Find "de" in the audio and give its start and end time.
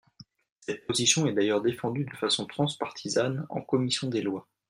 2.05-2.15